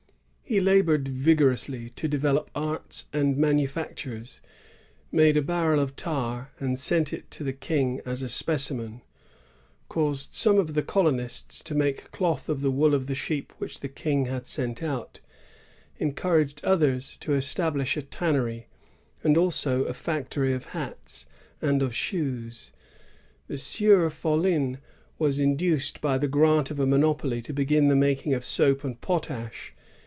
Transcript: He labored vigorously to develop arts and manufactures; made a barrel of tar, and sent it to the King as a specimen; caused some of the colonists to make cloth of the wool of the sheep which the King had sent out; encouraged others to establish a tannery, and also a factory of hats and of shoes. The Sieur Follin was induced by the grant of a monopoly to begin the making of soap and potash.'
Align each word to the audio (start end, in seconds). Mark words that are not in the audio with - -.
He 0.43 0.59
labored 0.59 1.07
vigorously 1.07 1.91
to 1.91 2.09
develop 2.09 2.51
arts 2.53 3.05
and 3.13 3.37
manufactures; 3.37 4.41
made 5.09 5.37
a 5.37 5.41
barrel 5.41 5.79
of 5.79 5.95
tar, 5.95 6.51
and 6.59 6.77
sent 6.77 7.13
it 7.13 7.31
to 7.31 7.45
the 7.45 7.53
King 7.53 8.01
as 8.05 8.21
a 8.21 8.27
specimen; 8.27 9.01
caused 9.87 10.33
some 10.33 10.57
of 10.57 10.73
the 10.73 10.83
colonists 10.83 11.61
to 11.63 11.73
make 11.73 12.11
cloth 12.11 12.49
of 12.49 12.59
the 12.59 12.69
wool 12.69 12.93
of 12.93 13.07
the 13.07 13.15
sheep 13.15 13.53
which 13.59 13.79
the 13.79 13.87
King 13.87 14.25
had 14.25 14.45
sent 14.45 14.83
out; 14.83 15.21
encouraged 15.99 16.59
others 16.65 17.15
to 17.15 17.33
establish 17.33 17.95
a 17.95 18.01
tannery, 18.01 18.67
and 19.23 19.37
also 19.37 19.85
a 19.85 19.93
factory 19.93 20.51
of 20.51 20.65
hats 20.75 21.27
and 21.61 21.81
of 21.81 21.95
shoes. 21.95 22.73
The 23.47 23.55
Sieur 23.55 24.09
Follin 24.09 24.79
was 25.17 25.39
induced 25.39 26.01
by 26.01 26.17
the 26.17 26.27
grant 26.27 26.69
of 26.69 26.77
a 26.77 26.85
monopoly 26.85 27.41
to 27.43 27.53
begin 27.53 27.87
the 27.87 27.95
making 27.95 28.33
of 28.33 28.43
soap 28.43 28.83
and 28.83 28.99
potash.' 28.99 29.73